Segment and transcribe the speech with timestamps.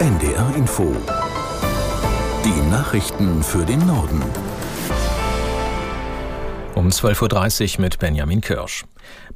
[0.00, 0.96] NDR Info.
[2.42, 4.22] Die Nachrichten für den Norden.
[6.74, 8.86] Um 12.30 Uhr mit Benjamin Kirsch.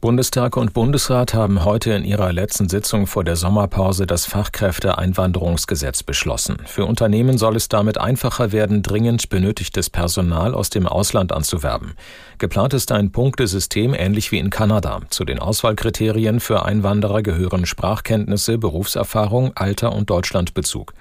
[0.00, 6.58] Bundestag und Bundesrat haben heute in ihrer letzten Sitzung vor der Sommerpause das Fachkräfteeinwanderungsgesetz beschlossen.
[6.66, 11.94] Für Unternehmen soll es damit einfacher werden, dringend benötigtes Personal aus dem Ausland anzuwerben.
[12.36, 15.00] Geplant ist ein Punktesystem ähnlich wie in Kanada.
[15.08, 20.92] Zu den Auswahlkriterien für Einwanderer gehören Sprachkenntnisse, Berufserfahrung, Alter und Deutschlandbezug.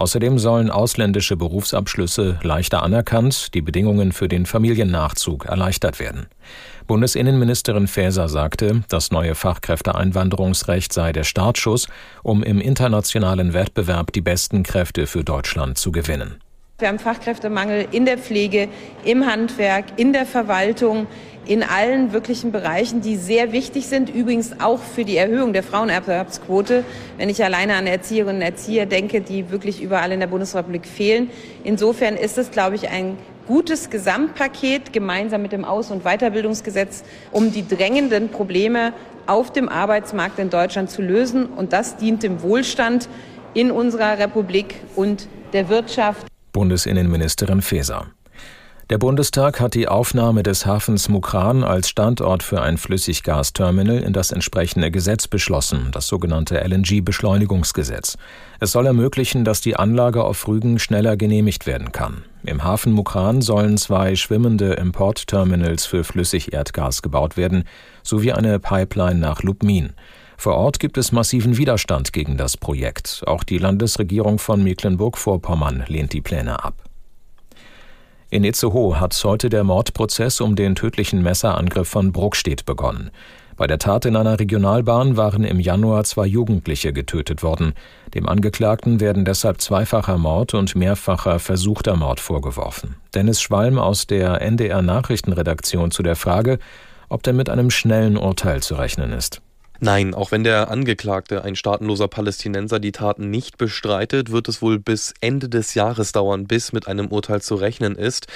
[0.00, 6.24] Außerdem sollen ausländische Berufsabschlüsse leichter anerkannt, die Bedingungen für den Familiennachzug erleichtert werden.
[6.86, 11.86] Bundesinnenministerin Faeser sagte, das neue Fachkräfteeinwanderungsrecht sei der Startschuss,
[12.22, 16.40] um im internationalen Wettbewerb die besten Kräfte für Deutschland zu gewinnen.
[16.80, 18.68] Wir haben Fachkräftemangel in der Pflege,
[19.04, 21.06] im Handwerk, in der Verwaltung,
[21.46, 26.84] in allen wirklichen Bereichen, die sehr wichtig sind, übrigens auch für die Erhöhung der Frauenerwerbsquote.
[27.18, 31.30] Wenn ich alleine an Erzieherinnen und Erzieher denke, die wirklich überall in der Bundesrepublik fehlen.
[31.64, 37.52] Insofern ist es, glaube ich, ein gutes Gesamtpaket gemeinsam mit dem Aus- und Weiterbildungsgesetz, um
[37.52, 38.92] die drängenden Probleme
[39.26, 41.46] auf dem Arbeitsmarkt in Deutschland zu lösen.
[41.46, 43.08] Und das dient dem Wohlstand
[43.54, 46.29] in unserer Republik und der Wirtschaft.
[46.52, 48.06] Bundesinnenministerin Faeser.
[48.90, 54.32] Der Bundestag hat die Aufnahme des Hafens Mukran als Standort für ein Flüssiggasterminal in das
[54.32, 58.18] entsprechende Gesetz beschlossen, das sogenannte LNG-Beschleunigungsgesetz.
[58.58, 62.24] Es soll ermöglichen, dass die Anlage auf Rügen schneller genehmigt werden kann.
[62.42, 67.62] Im Hafen Mukran sollen zwei schwimmende Importterminals für Flüssigerdgas gebaut werden,
[68.02, 69.92] sowie eine Pipeline nach Lubmin.
[70.40, 73.22] Vor Ort gibt es massiven Widerstand gegen das Projekt.
[73.26, 76.82] Auch die Landesregierung von Mecklenburg-Vorpommern lehnt die Pläne ab.
[78.30, 83.10] In Itzehoe hat heute der Mordprozess um den tödlichen Messerangriff von Bruckstedt begonnen.
[83.58, 87.74] Bei der Tat in einer Regionalbahn waren im Januar zwei Jugendliche getötet worden.
[88.14, 92.96] Dem Angeklagten werden deshalb zweifacher Mord und mehrfacher versuchter Mord vorgeworfen.
[93.14, 96.58] Dennis Schwalm aus der NDR Nachrichtenredaktion zu der Frage,
[97.10, 99.42] ob denn mit einem schnellen Urteil zu rechnen ist.
[99.82, 104.78] Nein, auch wenn der Angeklagte, ein staatenloser Palästinenser, die Taten nicht bestreitet, wird es wohl
[104.78, 108.26] bis Ende des Jahres dauern, bis mit einem Urteil zu rechnen ist.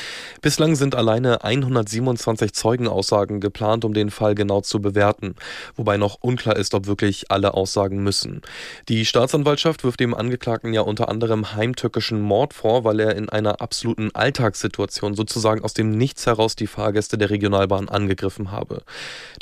[0.41, 5.34] Bislang sind alleine 127 Zeugenaussagen geplant, um den Fall genau zu bewerten,
[5.77, 8.41] wobei noch unklar ist, ob wirklich alle Aussagen müssen.
[8.88, 13.60] Die Staatsanwaltschaft wirft dem Angeklagten ja unter anderem heimtückischen Mord vor, weil er in einer
[13.60, 18.83] absoluten Alltagssituation sozusagen aus dem Nichts heraus die Fahrgäste der Regionalbahn angegriffen habe.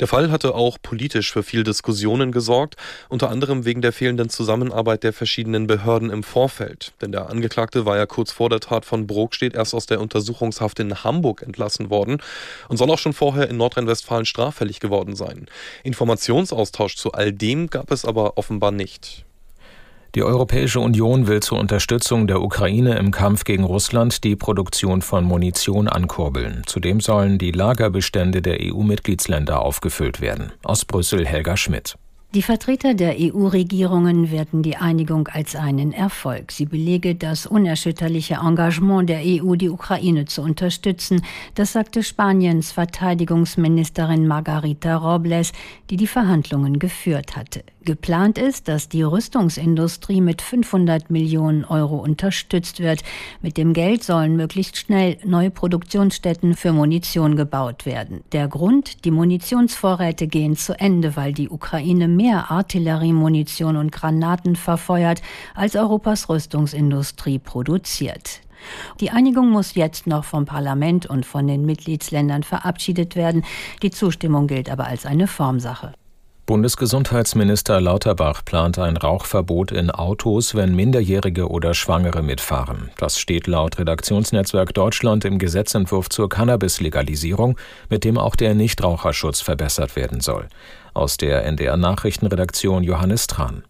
[0.01, 2.75] Der Fall hatte auch politisch für viel Diskussion Diskussionen gesorgt,
[3.07, 6.93] unter anderem wegen der fehlenden Zusammenarbeit der verschiedenen Behörden im Vorfeld.
[7.01, 10.79] Denn der Angeklagte war ja kurz vor der Tat von Brokstedt erst aus der Untersuchungshaft
[10.79, 12.17] in Hamburg entlassen worden
[12.67, 15.45] und soll auch schon vorher in Nordrhein-Westfalen straffällig geworden sein.
[15.83, 19.23] Informationsaustausch zu all dem gab es aber offenbar nicht.
[20.15, 25.23] Die Europäische Union will zur Unterstützung der Ukraine im Kampf gegen Russland die Produktion von
[25.23, 26.61] Munition ankurbeln.
[26.67, 30.51] Zudem sollen die Lagerbestände der EU-Mitgliedsländer aufgefüllt werden.
[30.61, 31.95] Aus Brüssel Helga Schmidt.
[32.35, 36.51] Die Vertreter der EU-Regierungen werten die Einigung als einen Erfolg.
[36.51, 41.23] Sie belege das unerschütterliche Engagement der EU, die Ukraine zu unterstützen.
[41.55, 45.53] Das sagte Spaniens Verteidigungsministerin Margarita Robles,
[45.89, 47.63] die die Verhandlungen geführt hatte.
[47.85, 53.03] Geplant ist, dass die Rüstungsindustrie mit 500 Millionen Euro unterstützt wird.
[53.41, 58.23] Mit dem Geld sollen möglichst schnell neue Produktionsstätten für Munition gebaut werden.
[58.31, 65.21] Der Grund, die Munitionsvorräte gehen zu Ende, weil die Ukraine mehr Artilleriemunition und Granaten verfeuert,
[65.55, 68.41] als Europas Rüstungsindustrie produziert.
[68.99, 73.43] Die Einigung muss jetzt noch vom Parlament und von den Mitgliedsländern verabschiedet werden.
[73.81, 75.93] Die Zustimmung gilt aber als eine Formsache.
[76.45, 82.91] Bundesgesundheitsminister Lauterbach plant ein Rauchverbot in Autos, wenn Minderjährige oder Schwangere mitfahren.
[82.97, 87.57] Das steht laut Redaktionsnetzwerk Deutschland im Gesetzentwurf zur Cannabis-Legalisierung,
[87.89, 90.49] mit dem auch der Nichtraucherschutz verbessert werden soll.
[90.93, 93.63] Aus der NDR Nachrichtenredaktion Johannes Tran.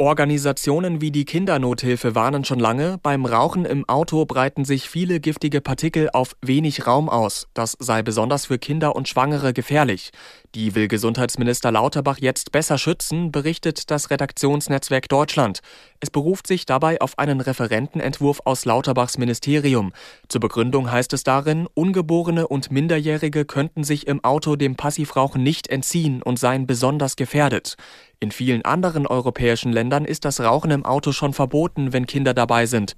[0.00, 5.60] Organisationen wie die Kindernothilfe warnen schon lange, beim Rauchen im Auto breiten sich viele giftige
[5.60, 7.48] Partikel auf wenig Raum aus.
[7.52, 10.10] Das sei besonders für Kinder und Schwangere gefährlich.
[10.56, 15.60] Die will Gesundheitsminister Lauterbach jetzt besser schützen, berichtet das Redaktionsnetzwerk Deutschland.
[16.00, 19.92] Es beruft sich dabei auf einen Referentenentwurf aus Lauterbachs Ministerium.
[20.26, 25.68] Zur Begründung heißt es darin, Ungeborene und Minderjährige könnten sich im Auto dem Passivrauchen nicht
[25.68, 27.76] entziehen und seien besonders gefährdet.
[28.18, 32.66] In vielen anderen europäischen Ländern ist das Rauchen im Auto schon verboten, wenn Kinder dabei
[32.66, 32.96] sind.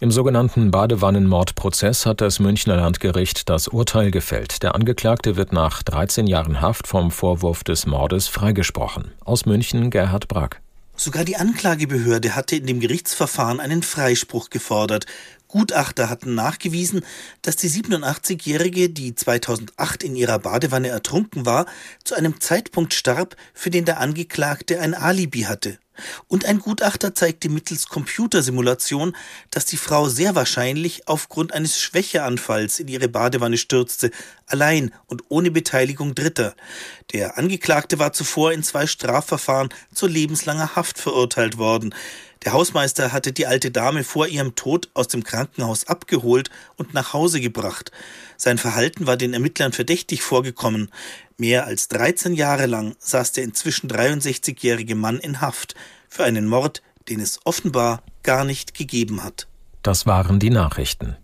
[0.00, 4.62] Im sogenannten Badewannenmordprozess hat das Münchner Landgericht das Urteil gefällt.
[4.62, 9.10] Der Angeklagte wird nach 13 Jahren Haft vom Vorwurf des Mordes freigesprochen.
[9.24, 10.60] Aus München Gerhard Brack.
[10.94, 15.06] Sogar die Anklagebehörde hatte in dem Gerichtsverfahren einen Freispruch gefordert.
[15.48, 17.04] Gutachter hatten nachgewiesen,
[17.42, 21.66] dass die 87-Jährige, die 2008 in ihrer Badewanne ertrunken war,
[22.04, 25.78] zu einem Zeitpunkt starb, für den der Angeklagte ein Alibi hatte.
[26.26, 29.16] Und ein Gutachter zeigte mittels Computersimulation,
[29.50, 34.10] dass die Frau sehr wahrscheinlich aufgrund eines Schwächeanfalls in ihre Badewanne stürzte,
[34.46, 36.54] allein und ohne Beteiligung Dritter.
[37.12, 41.94] Der Angeklagte war zuvor in zwei Strafverfahren zu lebenslanger Haft verurteilt worden.
[42.44, 47.12] Der Hausmeister hatte die alte Dame vor ihrem Tod aus dem Krankenhaus abgeholt und nach
[47.12, 47.90] Hause gebracht.
[48.36, 50.90] Sein Verhalten war den Ermittlern verdächtig vorgekommen.
[51.36, 55.74] Mehr als 13 Jahre lang saß der inzwischen 63-jährige Mann in Haft
[56.08, 59.48] für einen Mord, den es offenbar gar nicht gegeben hat.
[59.82, 61.16] Das waren die Nachrichten.